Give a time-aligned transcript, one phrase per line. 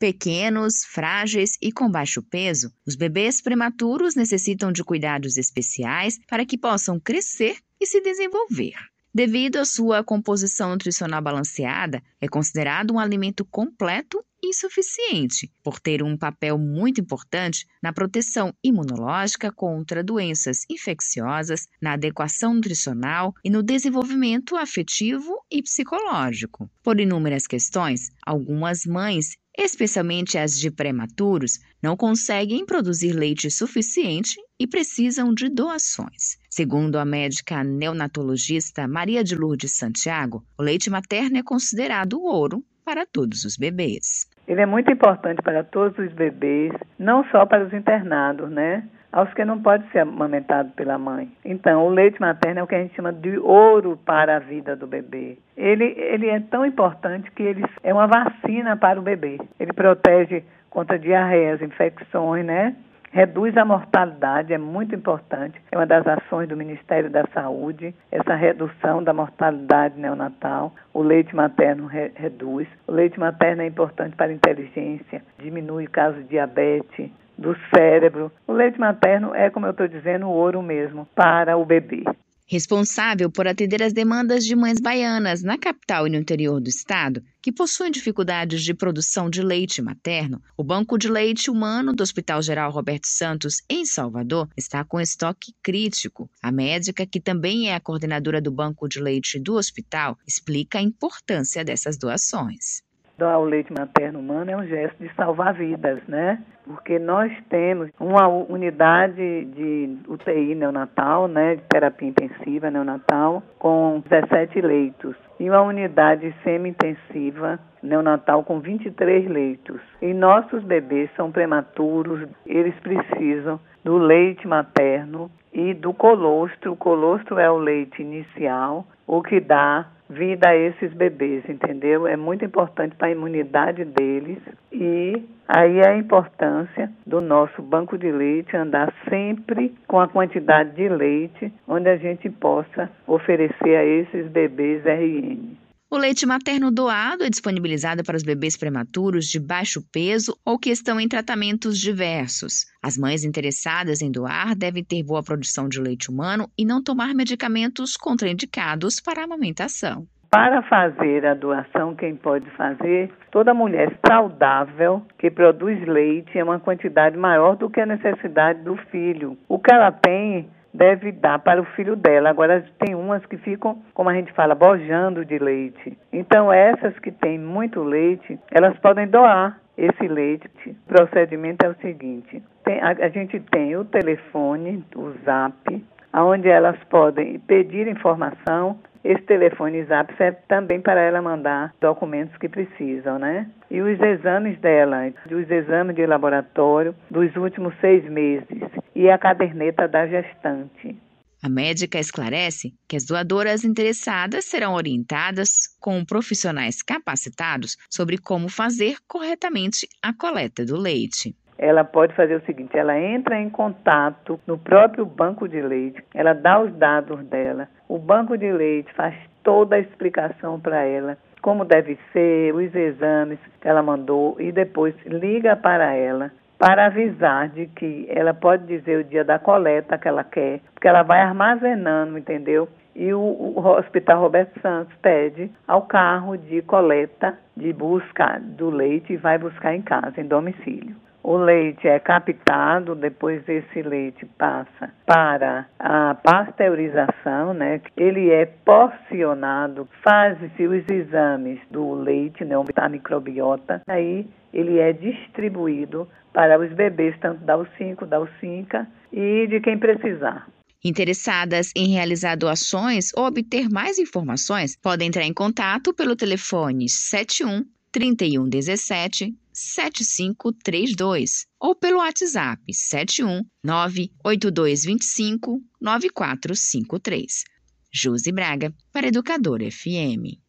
[0.00, 6.56] Pequenos, frágeis e com baixo peso, os bebês prematuros necessitam de cuidados especiais para que
[6.56, 8.72] possam crescer e se desenvolver.
[9.12, 16.02] Devido à sua composição nutricional balanceada, é considerado um alimento completo e suficiente, por ter
[16.02, 23.62] um papel muito importante na proteção imunológica contra doenças infecciosas, na adequação nutricional e no
[23.62, 26.70] desenvolvimento afetivo e psicológico.
[26.82, 34.66] Por inúmeras questões, algumas mães especialmente as de prematuros, não conseguem produzir leite suficiente e
[34.66, 36.38] precisam de doações.
[36.48, 43.06] Segundo a médica neonatologista Maria de Lourdes Santiago, o leite materno é considerado ouro para
[43.06, 44.26] todos os bebês.
[44.48, 48.88] Ele é muito importante para todos os bebês, não só para os internados, né?
[49.12, 51.30] Aos que não pode ser amamentado pela mãe.
[51.44, 54.76] Então, o leite materno é o que a gente chama de ouro para a vida
[54.76, 55.38] do bebê.
[55.56, 59.38] Ele, ele é tão importante que ele é uma vacina para o bebê.
[59.58, 62.74] Ele protege contra diarreias, infecções, né?
[63.12, 65.60] Reduz a mortalidade, é muito importante.
[65.72, 70.72] É uma das ações do Ministério da Saúde, essa redução da mortalidade neonatal.
[70.94, 72.68] O leite materno re reduz.
[72.86, 77.10] O leite materno é importante para a inteligência, diminui o caso de diabetes,
[77.40, 78.30] do cérebro.
[78.46, 82.04] O leite materno é, como eu estou dizendo, o ouro mesmo para o bebê.
[82.46, 87.22] Responsável por atender as demandas de mães baianas na capital e no interior do estado,
[87.40, 92.42] que possuem dificuldades de produção de leite materno, o Banco de Leite Humano do Hospital
[92.42, 96.28] Geral Roberto Santos, em Salvador, está com estoque crítico.
[96.42, 100.82] A médica, que também é a coordenadora do Banco de Leite do hospital, explica a
[100.82, 102.82] importância dessas doações
[103.20, 106.42] doar o leite materno humano é um gesto de salvar vidas, né?
[106.64, 114.60] Porque nós temos uma unidade de UTI neonatal, né, de terapia intensiva neonatal, com 17
[114.60, 119.80] leitos, e uma unidade semi-intensiva neonatal com 23 leitos.
[120.00, 126.72] E nossos bebês são prematuros, eles precisam do leite materno e do colostro.
[126.72, 132.06] O colostro é o leite inicial, o que dá vida a esses bebês, entendeu?
[132.06, 134.38] É muito importante para a imunidade deles
[134.72, 140.74] e aí é a importância do nosso banco de leite andar sempre com a quantidade
[140.74, 145.59] de leite onde a gente possa oferecer a esses bebês RN.
[145.92, 150.70] O leite materno doado é disponibilizado para os bebês prematuros de baixo peso ou que
[150.70, 152.64] estão em tratamentos diversos.
[152.80, 157.12] As mães interessadas em doar devem ter boa produção de leite humano e não tomar
[157.12, 160.06] medicamentos contraindicados para a amamentação.
[160.30, 163.10] Para fazer a doação, quem pode fazer?
[163.32, 168.76] Toda mulher saudável que produz leite é uma quantidade maior do que a necessidade do
[168.92, 169.36] filho.
[169.48, 172.30] O que ela tem deve dar para o filho dela.
[172.30, 175.96] Agora, tem umas que ficam, como a gente fala, bojando de leite.
[176.12, 180.48] Então, essas que têm muito leite, elas podem doar esse leite.
[180.66, 186.48] O procedimento é o seguinte: tem, a, a gente tem o telefone, o zap, onde
[186.48, 193.18] elas podem pedir informação esse telefone zap serve também para ela mandar documentos que precisam,
[193.18, 193.46] né?
[193.70, 198.60] E os exames dela, os exames de laboratório dos últimos seis meses
[199.00, 200.94] e a caderneta da gestante.
[201.42, 208.96] A médica esclarece que as doadoras interessadas serão orientadas com profissionais capacitados sobre como fazer
[209.08, 214.56] corretamente a coleta do leite ela pode fazer o seguinte: ela entra em contato no
[214.56, 219.76] próprio banco de leite, ela dá os dados dela, o banco de leite faz toda
[219.76, 225.54] a explicação para ela, como deve ser, os exames que ela mandou e depois liga
[225.54, 230.22] para ela para avisar de que ela pode dizer o dia da coleta que ela
[230.22, 232.68] quer, porque ela vai armazenando, entendeu?
[232.94, 239.14] E o, o Hospital Roberto Santos pede ao carro de coleta, de busca do leite
[239.14, 240.94] e vai buscar em casa, em domicílio.
[241.22, 247.80] O leite é captado, depois esse leite passa para a pasteurização, né?
[247.96, 256.08] Ele é porcionado, faz-se os exames do leite, né, da microbiota, aí ele é distribuído
[256.32, 260.48] para os bebês, tanto da U5, da U5 e de quem precisar.
[260.82, 267.64] Interessadas em realizar doações ou obter mais informações, podem entrar em contato pelo telefone 71
[267.92, 277.44] 3117 7532 ou pelo WhatsApp 71 98225 9453.
[277.92, 280.40] Josi Braga, para Educador FM.